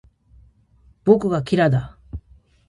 [1.03, 1.95] 僕がキラだ